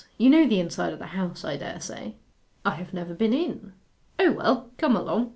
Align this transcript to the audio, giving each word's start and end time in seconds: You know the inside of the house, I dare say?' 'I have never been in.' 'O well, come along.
You 0.17 0.31
know 0.31 0.47
the 0.47 0.59
inside 0.59 0.93
of 0.93 0.97
the 0.97 1.05
house, 1.05 1.45
I 1.45 1.57
dare 1.57 1.79
say?' 1.79 2.15
'I 2.65 2.71
have 2.71 2.91
never 2.91 3.13
been 3.13 3.33
in.' 3.35 3.73
'O 4.17 4.31
well, 4.31 4.71
come 4.77 4.95
along. 4.95 5.29